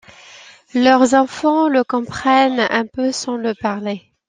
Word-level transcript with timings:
Leurs 0.73 1.13
enfants 1.13 1.67
le 1.69 1.83
comprennent 1.83 2.65
un 2.71 2.87
peu 2.87 3.11
sans 3.11 3.37
le 3.37 3.53
parler. 3.53 4.01